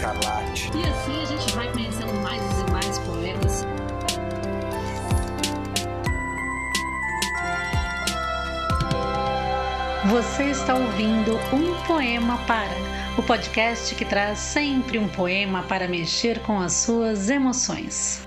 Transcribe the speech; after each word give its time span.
Escarlate. 0.00 0.70
E 0.74 0.82
assim 0.88 1.22
a 1.22 1.26
gente 1.26 1.54
vai 1.54 1.70
conhecendo 1.72 2.14
mais 2.22 2.42
e 2.42 2.70
mais 2.70 2.98
poetas. 3.00 3.66
Você 10.08 10.44
está 10.44 10.74
ouvindo 10.74 11.38
Um 11.52 11.74
Poema 11.86 12.38
Para, 12.46 12.74
o 13.18 13.22
podcast 13.22 13.94
que 13.94 14.06
traz 14.06 14.38
sempre 14.38 14.98
um 14.98 15.06
poema 15.06 15.64
para 15.64 15.86
mexer 15.86 16.38
com 16.40 16.58
as 16.58 16.72
suas 16.72 17.28
emoções. 17.28 18.26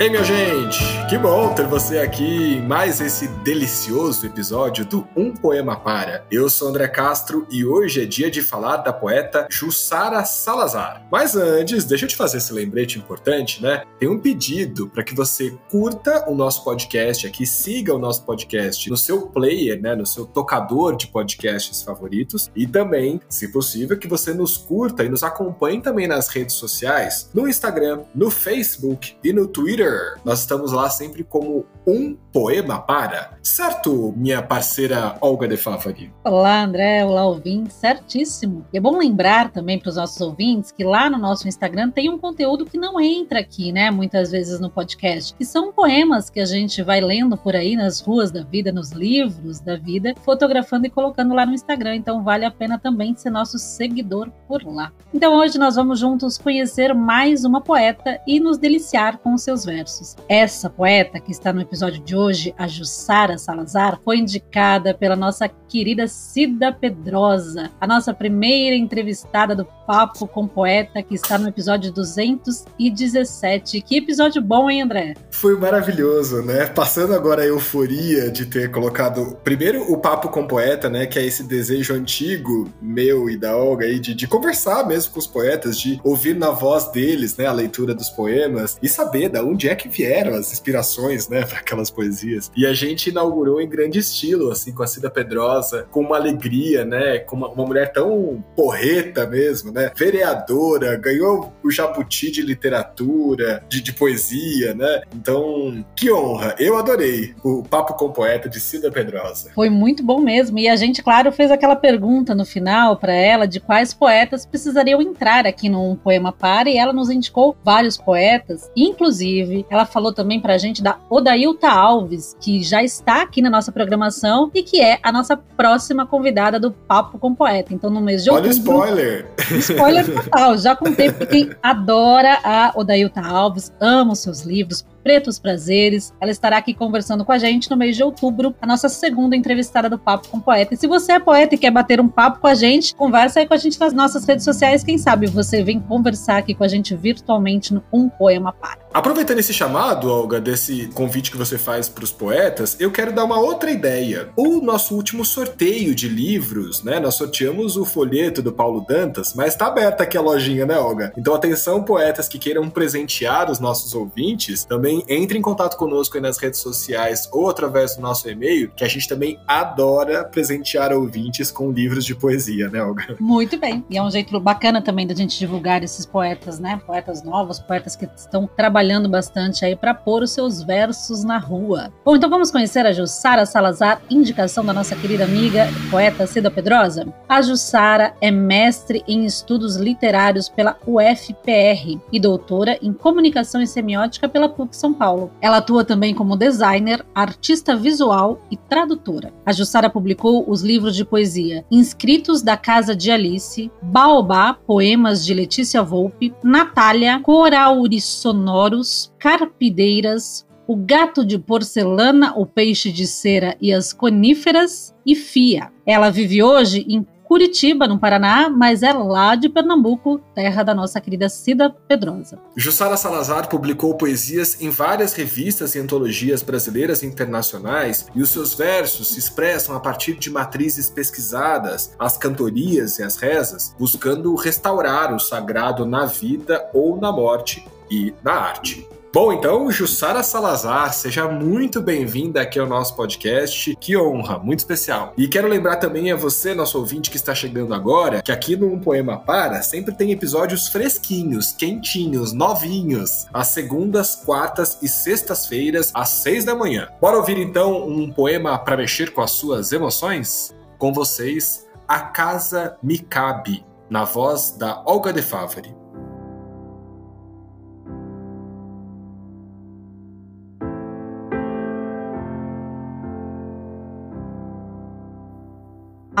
Ei, 0.00 0.08
minha 0.08 0.24
gente! 0.24 0.99
Que 1.10 1.18
bom 1.18 1.52
ter 1.52 1.66
você 1.66 1.98
aqui 1.98 2.54
em 2.54 2.62
mais 2.62 3.00
esse 3.00 3.26
delicioso 3.42 4.24
episódio 4.24 4.84
do 4.84 5.08
Um 5.16 5.34
Poema 5.34 5.74
Para. 5.74 6.24
Eu 6.30 6.48
sou 6.48 6.68
André 6.68 6.86
Castro 6.86 7.48
e 7.50 7.64
hoje 7.64 8.00
é 8.00 8.04
dia 8.04 8.30
de 8.30 8.40
falar 8.40 8.76
da 8.76 8.92
poeta 8.92 9.48
Jussara 9.50 10.24
Salazar. 10.24 11.04
Mas 11.10 11.34
antes, 11.34 11.84
deixa 11.84 12.04
eu 12.04 12.08
te 12.08 12.14
fazer 12.14 12.36
esse 12.36 12.52
lembrete 12.52 12.96
importante, 12.96 13.60
né? 13.60 13.82
Tem 13.98 14.08
um 14.08 14.20
pedido 14.20 14.88
para 14.88 15.02
que 15.02 15.12
você 15.12 15.58
curta 15.68 16.30
o 16.30 16.34
nosso 16.36 16.62
podcast 16.62 17.26
aqui, 17.26 17.44
siga 17.44 17.92
o 17.92 17.98
nosso 17.98 18.24
podcast 18.24 18.88
no 18.88 18.96
seu 18.96 19.22
player, 19.22 19.82
né? 19.82 19.96
No 19.96 20.06
seu 20.06 20.24
tocador 20.24 20.96
de 20.96 21.08
podcasts 21.08 21.82
favoritos 21.82 22.48
e 22.54 22.68
também, 22.68 23.20
se 23.28 23.48
possível, 23.48 23.98
que 23.98 24.06
você 24.06 24.32
nos 24.32 24.56
curta 24.56 25.02
e 25.02 25.08
nos 25.08 25.24
acompanhe 25.24 25.82
também 25.82 26.06
nas 26.06 26.28
redes 26.28 26.54
sociais, 26.54 27.28
no 27.34 27.48
Instagram, 27.48 28.02
no 28.14 28.30
Facebook 28.30 29.16
e 29.24 29.32
no 29.32 29.48
Twitter 29.48 30.20
nós 30.24 30.38
estamos 30.38 30.70
lá 30.70 30.88
sempre 31.00 31.24
como 31.24 31.64
um 31.86 32.14
poema 32.30 32.78
para. 32.78 33.38
Certo, 33.42 34.12
minha 34.14 34.42
parceira 34.42 35.16
Olga 35.22 35.48
de 35.48 35.56
Favari? 35.56 36.12
Olá, 36.22 36.62
André. 36.62 37.02
Olá, 37.02 37.24
ouvinte. 37.24 37.72
Certíssimo. 37.72 38.66
E 38.70 38.76
é 38.76 38.80
bom 38.80 38.98
lembrar 38.98 39.50
também 39.50 39.78
para 39.78 39.88
os 39.88 39.96
nossos 39.96 40.20
ouvintes 40.20 40.70
que 40.70 40.84
lá 40.84 41.08
no 41.08 41.16
nosso 41.16 41.48
Instagram 41.48 41.90
tem 41.90 42.10
um 42.10 42.18
conteúdo 42.18 42.66
que 42.66 42.76
não 42.76 43.00
entra 43.00 43.40
aqui, 43.40 43.72
né? 43.72 43.90
Muitas 43.90 44.30
vezes 44.30 44.60
no 44.60 44.68
podcast, 44.68 45.32
que 45.34 45.44
são 45.44 45.72
poemas 45.72 46.28
que 46.28 46.38
a 46.38 46.44
gente 46.44 46.82
vai 46.82 47.00
lendo 47.00 47.34
por 47.34 47.56
aí 47.56 47.76
nas 47.76 48.00
ruas 48.00 48.30
da 48.30 48.42
vida, 48.42 48.70
nos 48.70 48.90
livros 48.90 49.58
da 49.58 49.78
vida, 49.78 50.14
fotografando 50.22 50.86
e 50.86 50.90
colocando 50.90 51.32
lá 51.32 51.46
no 51.46 51.54
Instagram. 51.54 51.96
Então 51.96 52.22
vale 52.22 52.44
a 52.44 52.50
pena 52.50 52.78
também 52.78 53.16
ser 53.16 53.30
nosso 53.30 53.58
seguidor 53.58 54.30
por 54.46 54.62
lá. 54.66 54.92
Então 55.14 55.34
hoje 55.34 55.58
nós 55.58 55.76
vamos 55.76 55.98
juntos 55.98 56.36
conhecer 56.36 56.92
mais 56.94 57.42
uma 57.42 57.62
poeta 57.62 58.20
e 58.26 58.38
nos 58.38 58.58
deliciar 58.58 59.16
com 59.16 59.38
seus 59.38 59.64
versos. 59.64 60.14
Essa 60.28 60.68
poeta 60.68 60.89
que 61.20 61.30
está 61.30 61.52
no 61.52 61.60
episódio 61.60 62.02
de 62.02 62.16
hoje, 62.16 62.52
a 62.58 62.66
Jussara 62.66 63.38
Salazar, 63.38 64.00
foi 64.04 64.18
indicada 64.18 64.92
pela 64.92 65.14
nossa 65.14 65.48
querida 65.48 66.08
Cida 66.08 66.72
Pedrosa, 66.72 67.70
a 67.80 67.86
nossa 67.86 68.12
primeira 68.12 68.74
entrevistada 68.74 69.54
do 69.54 69.64
Papo 69.90 70.28
com 70.28 70.46
Poeta, 70.46 71.02
que 71.02 71.16
está 71.16 71.36
no 71.36 71.48
episódio 71.48 71.90
217. 71.92 73.80
Que 73.80 73.96
episódio 73.96 74.40
bom, 74.40 74.70
hein, 74.70 74.82
André? 74.82 75.14
Foi 75.32 75.58
maravilhoso, 75.58 76.42
né? 76.42 76.66
Passando 76.66 77.12
agora 77.12 77.42
a 77.42 77.46
euforia 77.46 78.30
de 78.30 78.46
ter 78.46 78.70
colocado 78.70 79.36
primeiro 79.42 79.92
o 79.92 79.98
Papo 79.98 80.28
com 80.28 80.46
Poeta, 80.46 80.88
né? 80.88 81.06
Que 81.06 81.18
é 81.18 81.26
esse 81.26 81.42
desejo 81.42 81.92
antigo 81.92 82.70
meu 82.80 83.28
e 83.28 83.36
da 83.36 83.56
Olga 83.56 83.84
aí 83.84 83.98
de, 83.98 84.14
de 84.14 84.28
conversar 84.28 84.86
mesmo 84.86 85.12
com 85.12 85.18
os 85.18 85.26
poetas, 85.26 85.76
de 85.76 86.00
ouvir 86.04 86.36
na 86.36 86.50
voz 86.50 86.92
deles, 86.92 87.36
né? 87.36 87.46
A 87.46 87.52
leitura 87.52 87.92
dos 87.92 88.10
poemas 88.10 88.78
e 88.80 88.88
saber 88.88 89.28
da 89.28 89.42
onde 89.42 89.68
é 89.68 89.74
que 89.74 89.88
vieram 89.88 90.34
as 90.34 90.52
inspirações, 90.52 91.28
né? 91.28 91.42
Para 91.50 91.58
aquelas 91.58 91.90
poesias. 91.90 92.48
E 92.56 92.64
a 92.64 92.72
gente 92.72 93.10
inaugurou 93.10 93.60
em 93.60 93.68
grande 93.68 93.98
estilo, 93.98 94.52
assim, 94.52 94.72
com 94.72 94.84
a 94.84 94.86
Cida 94.86 95.10
Pedrosa, 95.10 95.88
com 95.90 96.00
uma 96.00 96.14
alegria, 96.14 96.84
né? 96.84 97.18
Com 97.18 97.34
uma, 97.34 97.48
uma 97.48 97.66
mulher 97.66 97.92
tão 97.92 98.44
porreta 98.54 99.26
mesmo, 99.26 99.72
né? 99.72 99.79
Né? 99.80 99.90
Vereadora, 99.96 100.96
ganhou 100.96 101.52
o 101.62 101.70
Jabuti 101.70 102.30
de 102.30 102.42
literatura, 102.42 103.62
de, 103.68 103.80
de 103.80 103.92
poesia, 103.92 104.74
né? 104.74 105.02
Então, 105.14 105.84
que 105.96 106.12
honra. 106.12 106.54
Eu 106.58 106.76
adorei 106.76 107.34
o 107.42 107.62
Papo 107.62 107.94
com 107.94 108.12
Poeta 108.12 108.48
de 108.48 108.60
Cida 108.60 108.90
Pedrosa. 108.90 109.50
Foi 109.54 109.70
muito 109.70 110.02
bom 110.02 110.20
mesmo. 110.20 110.58
E 110.58 110.68
a 110.68 110.76
gente, 110.76 111.02
claro, 111.02 111.32
fez 111.32 111.50
aquela 111.50 111.76
pergunta 111.76 112.34
no 112.34 112.44
final 112.44 112.96
para 112.96 113.14
ela 113.14 113.46
de 113.46 113.60
quais 113.60 113.94
poetas 113.94 114.44
precisariam 114.44 115.00
entrar 115.00 115.46
aqui 115.46 115.68
num 115.68 115.96
poema 115.96 116.32
para 116.32 116.68
e 116.68 116.76
ela 116.76 116.92
nos 116.92 117.10
indicou 117.10 117.56
vários 117.64 117.96
poetas. 117.96 118.70
Inclusive, 118.76 119.64
ela 119.70 119.86
falou 119.86 120.12
também 120.12 120.40
pra 120.40 120.58
gente 120.58 120.82
da 120.82 120.98
Odailta 121.08 121.68
Alves, 121.68 122.36
que 122.40 122.62
já 122.62 122.82
está 122.82 123.22
aqui 123.22 123.40
na 123.40 123.50
nossa 123.50 123.72
programação 123.72 124.50
e 124.54 124.62
que 124.62 124.80
é 124.80 124.98
a 125.02 125.10
nossa 125.12 125.36
próxima 125.36 126.06
convidada 126.06 126.58
do 126.58 126.70
Papo 126.70 127.18
com 127.18 127.34
Poeta. 127.34 127.72
Então, 127.72 127.90
no 127.90 128.00
mês 128.00 128.24
de 128.24 128.30
outubro. 128.30 128.50
Olha 128.50 128.50
o 128.50 128.58
spoiler! 128.58 129.30
Spoiler 129.70 130.14
total, 130.14 130.58
já 130.58 130.76
contei 130.76 131.10
porque 131.10 131.26
quem 131.26 131.50
adora 131.62 132.38
a 132.42 132.72
Odailta 132.74 133.20
Alves, 133.20 133.72
ama 133.80 134.12
os 134.12 134.18
seus 134.20 134.42
livros, 134.42 134.84
Pretos 135.02 135.38
Prazeres. 135.38 136.12
Ela 136.20 136.30
estará 136.30 136.56
aqui 136.58 136.74
conversando 136.74 137.24
com 137.24 137.32
a 137.32 137.38
gente 137.38 137.70
no 137.70 137.76
mês 137.76 137.96
de 137.96 138.02
outubro, 138.02 138.54
a 138.60 138.66
nossa 138.66 138.88
segunda 138.88 139.36
entrevistada 139.36 139.88
do 139.88 139.98
Papo 139.98 140.28
com 140.28 140.40
Poeta. 140.40 140.74
E 140.74 140.76
se 140.76 140.86
você 140.86 141.12
é 141.12 141.20
poeta 141.20 141.54
e 141.54 141.58
quer 141.58 141.70
bater 141.70 142.00
um 142.00 142.08
papo 142.08 142.40
com 142.40 142.46
a 142.46 142.54
gente, 142.54 142.94
conversa 142.94 143.40
aí 143.40 143.46
com 143.46 143.54
a 143.54 143.56
gente 143.56 143.78
nas 143.78 143.92
nossas 143.92 144.24
redes 144.24 144.44
sociais. 144.44 144.84
Quem 144.84 144.98
sabe 144.98 145.26
você 145.26 145.62
vem 145.62 145.80
conversar 145.80 146.38
aqui 146.38 146.54
com 146.54 146.64
a 146.64 146.68
gente 146.68 146.94
virtualmente 146.94 147.72
no 147.72 147.82
Um 147.92 148.08
Poema 148.08 148.52
Para. 148.52 148.80
Aproveitando 148.92 149.38
esse 149.38 149.54
chamado, 149.54 150.10
Olga, 150.10 150.40
desse 150.40 150.88
convite 150.88 151.30
que 151.30 151.36
você 151.36 151.56
faz 151.56 151.88
para 151.88 152.02
os 152.02 152.10
poetas, 152.10 152.76
eu 152.80 152.90
quero 152.90 153.12
dar 153.12 153.24
uma 153.24 153.38
outra 153.38 153.70
ideia. 153.70 154.30
O 154.36 154.60
nosso 154.60 154.96
último 154.96 155.24
sorteio 155.24 155.94
de 155.94 156.08
livros, 156.08 156.82
né? 156.82 156.98
Nós 156.98 157.14
sorteamos 157.14 157.76
o 157.76 157.84
folheto 157.84 158.42
do 158.42 158.52
Paulo 158.52 158.84
Dantas, 158.88 159.32
mas 159.34 159.52
está 159.52 159.66
aberta 159.66 160.02
aqui 160.02 160.16
a 160.16 160.20
lojinha, 160.20 160.66
né, 160.66 160.76
Olga? 160.76 161.12
Então 161.16 161.34
atenção, 161.34 161.84
poetas 161.84 162.26
que 162.26 162.38
queiram 162.38 162.68
presentear 162.68 163.48
os 163.48 163.60
nossos 163.60 163.94
ouvintes, 163.94 164.64
também 164.64 164.89
também 164.90 165.04
entre 165.08 165.38
em 165.38 165.42
contato 165.42 165.76
conosco 165.76 166.16
aí 166.16 166.22
nas 166.22 166.38
redes 166.38 166.60
sociais 166.60 167.28
ou 167.32 167.48
através 167.48 167.94
do 167.94 168.02
nosso 168.02 168.28
e-mail, 168.28 168.70
que 168.74 168.84
a 168.84 168.88
gente 168.88 169.08
também 169.08 169.38
adora 169.46 170.24
presentear 170.24 170.92
ouvintes 170.92 171.50
com 171.50 171.70
livros 171.70 172.04
de 172.04 172.14
poesia, 172.14 172.68
né, 172.68 172.82
Olga? 172.82 173.16
Muito 173.20 173.56
bem. 173.56 173.84
E 173.88 173.96
é 173.96 174.02
um 174.02 174.10
jeito 174.10 174.38
bacana 174.40 174.82
também 174.82 175.06
da 175.06 175.14
gente 175.14 175.38
divulgar 175.38 175.82
esses 175.82 176.04
poetas, 176.04 176.58
né? 176.58 176.80
Poetas 176.84 177.22
novos, 177.22 177.60
poetas 177.60 177.94
que 177.94 178.08
estão 178.16 178.48
trabalhando 178.56 179.08
bastante 179.08 179.64
aí 179.64 179.76
para 179.76 179.94
pôr 179.94 180.22
os 180.22 180.32
seus 180.32 180.62
versos 180.62 181.22
na 181.22 181.38
rua. 181.38 181.92
Bom, 182.04 182.16
então 182.16 182.28
vamos 182.28 182.50
conhecer 182.50 182.84
a 182.84 182.92
Jussara 182.92 183.46
Salazar, 183.46 184.02
indicação 184.10 184.64
da 184.64 184.72
nossa 184.72 184.96
querida 184.96 185.24
amiga 185.24 185.68
poeta 185.90 186.26
Cida 186.26 186.50
Pedrosa. 186.50 187.06
A 187.28 187.40
Jussara 187.42 188.14
é 188.20 188.30
mestre 188.30 189.04
em 189.06 189.24
estudos 189.24 189.76
literários 189.76 190.48
pela 190.48 190.76
UFPR 190.86 192.00
e 192.12 192.20
doutora 192.20 192.78
em 192.82 192.92
comunicação 192.92 193.60
e 193.60 193.66
semiótica 193.66 194.28
pela 194.28 194.48
PUC 194.48 194.76
são 194.80 194.92
Paulo. 194.92 195.30
Ela 195.40 195.58
atua 195.58 195.84
também 195.84 196.14
como 196.14 196.36
designer, 196.36 197.04
artista 197.14 197.76
visual 197.76 198.40
e 198.50 198.56
tradutora. 198.56 199.32
A 199.44 199.52
Jussara 199.52 199.90
publicou 199.90 200.44
os 200.48 200.62
livros 200.62 200.96
de 200.96 201.04
poesia 201.04 201.64
Inscritos 201.70 202.42
da 202.42 202.56
Casa 202.56 202.96
de 202.96 203.10
Alice, 203.10 203.70
Baobá, 203.82 204.54
poemas 204.54 205.24
de 205.24 205.34
Letícia 205.34 205.82
Volpe, 205.82 206.34
Natália, 206.42 207.20
Corauri 207.20 208.00
Sonoros, 208.00 209.12
Carpideiras, 209.18 210.46
o 210.66 210.76
gato 210.76 211.24
de 211.24 211.36
porcelana, 211.36 212.32
o 212.36 212.46
peixe 212.46 212.92
de 212.92 213.06
cera 213.06 213.56
e 213.60 213.72
as 213.72 213.92
coníferas 213.92 214.94
e 215.04 215.16
Fia. 215.16 215.70
Ela 215.84 216.10
vive 216.10 216.42
hoje 216.42 216.86
em 216.88 217.04
Curitiba, 217.30 217.86
no 217.86 217.96
Paraná, 217.96 218.50
mas 218.50 218.82
é 218.82 218.92
lá 218.92 219.36
de 219.36 219.48
Pernambuco, 219.48 220.18
terra 220.34 220.64
da 220.64 220.74
nossa 220.74 221.00
querida 221.00 221.28
Cida 221.28 221.70
Pedrosa. 221.70 222.40
Jussara 222.56 222.96
Salazar 222.96 223.48
publicou 223.48 223.94
poesias 223.94 224.60
em 224.60 224.68
várias 224.68 225.12
revistas 225.12 225.76
e 225.76 225.78
antologias 225.78 226.42
brasileiras 226.42 227.04
e 227.04 227.06
internacionais, 227.06 228.08
e 228.16 228.20
os 228.20 228.30
seus 228.30 228.52
versos 228.52 229.12
se 229.12 229.20
expressam 229.20 229.76
a 229.76 229.78
partir 229.78 230.18
de 230.18 230.28
matrizes 230.28 230.90
pesquisadas, 230.90 231.94
as 232.00 232.18
cantorias 232.18 232.98
e 232.98 233.04
as 233.04 233.16
rezas, 233.16 233.76
buscando 233.78 234.34
restaurar 234.34 235.14
o 235.14 235.20
sagrado 235.20 235.86
na 235.86 236.06
vida 236.06 236.68
ou 236.74 237.00
na 237.00 237.12
morte 237.12 237.64
e 237.88 238.12
na 238.24 238.32
arte. 238.32 238.88
Bom, 239.12 239.32
então, 239.32 239.68
Jussara 239.72 240.22
Salazar, 240.22 240.94
seja 240.94 241.26
muito 241.26 241.80
bem-vinda 241.80 242.40
aqui 242.40 242.60
ao 242.60 242.66
nosso 242.68 242.94
podcast. 242.94 243.74
Que 243.80 243.96
honra, 243.96 244.38
muito 244.38 244.60
especial. 244.60 245.12
E 245.18 245.26
quero 245.26 245.48
lembrar 245.48 245.78
também 245.78 246.12
a 246.12 246.16
você, 246.16 246.54
nosso 246.54 246.78
ouvinte 246.78 247.10
que 247.10 247.16
está 247.16 247.34
chegando 247.34 247.74
agora, 247.74 248.22
que 248.22 248.30
aqui 248.30 248.54
no 248.54 248.72
Um 248.72 248.78
Poema 248.78 249.18
Para 249.18 249.62
sempre 249.62 249.92
tem 249.92 250.12
episódios 250.12 250.68
fresquinhos, 250.68 251.50
quentinhos, 251.50 252.32
novinhos, 252.32 253.26
às 253.34 253.48
segundas, 253.48 254.14
quartas 254.14 254.78
e 254.80 254.86
sextas-feiras, 254.86 255.90
às 255.92 256.08
seis 256.10 256.44
da 256.44 256.54
manhã. 256.54 256.88
Bora 257.00 257.16
ouvir 257.16 257.36
então 257.36 257.88
um 257.88 258.12
poema 258.12 258.56
para 258.60 258.76
mexer 258.76 259.12
com 259.12 259.22
as 259.22 259.32
suas 259.32 259.72
emoções? 259.72 260.54
Com 260.78 260.92
vocês, 260.92 261.66
A 261.88 261.98
Casa 261.98 262.76
Me 262.80 262.96
Cabe, 262.96 263.66
na 263.90 264.04
voz 264.04 264.52
da 264.52 264.84
Olga 264.86 265.12
de 265.12 265.20
Favre. 265.20 265.74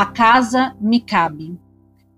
A 0.00 0.06
casa 0.06 0.74
me 0.80 0.98
cabe. 0.98 1.60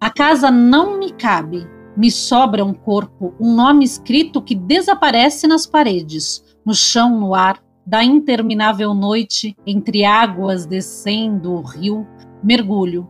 A 0.01 0.09
casa 0.09 0.53
não 0.53 1.01
me 1.01 1.13
cabe. 1.13 1.67
Me 1.97 2.13
sobra 2.13 2.65
um 2.65 2.73
corpo, 2.73 3.35
um 3.41 3.57
nome 3.57 3.85
escrito 3.85 4.41
que 4.41 4.55
desaparece 4.55 5.49
nas 5.49 5.67
paredes, 5.67 6.45
no 6.65 6.77
chão, 6.77 7.19
no 7.19 7.35
ar, 7.35 7.61
da 7.85 8.05
interminável 8.05 8.95
noite, 8.95 9.57
entre 9.67 10.05
águas 10.05 10.65
descendo 10.65 11.55
o 11.55 11.61
rio, 11.61 12.07
mergulho. 12.41 13.09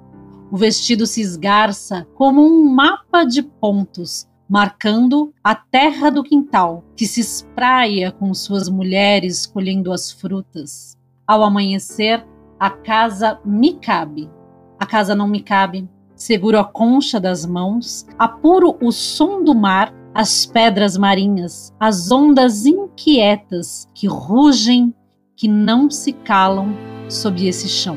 O 0.51 0.57
vestido 0.57 1.07
se 1.07 1.21
esgarça 1.21 2.09
como 2.15 2.41
um 2.41 2.65
mapa 2.65 3.25
de 3.25 3.43
pontos, 3.43 4.27
marcando 4.49 5.35
a 5.45 5.55
terra 5.55 6.09
do 6.09 6.25
quintal, 6.25 6.83
que 6.97 7.05
se 7.05 7.21
espraia 7.21 8.11
com 8.11 8.33
suas 8.33 8.71
mulheres 8.71 9.45
colhendo 9.45 9.93
as 9.93 10.11
frutas. 10.11 10.97
Ao 11.27 11.43
amanhecer, 11.43 12.27
a 12.59 12.71
casa 12.71 13.39
me 13.45 13.75
cabe. 13.75 14.31
A 14.83 14.87
casa 14.87 15.15
não 15.15 15.29
me 15.29 15.41
cabe. 15.41 15.89
Seguro 16.17 16.59
a 16.59 16.65
concha 16.65 17.21
das 17.21 17.47
mãos, 17.47 18.05
apuro 18.19 18.77
o 18.83 18.91
som 18.91 19.45
do 19.45 19.55
mar, 19.55 19.95
as 20.13 20.45
pedras 20.45 20.97
marinhas, 20.97 21.73
as 21.79 22.11
ondas 22.11 22.67
inquietas 22.67 23.89
que 23.95 24.09
rugem, 24.09 24.93
que 25.37 25.47
não 25.47 25.89
se 25.89 26.13
calam 26.13 26.75
sob 27.09 27.47
esse 27.47 27.69
chão. 27.69 27.97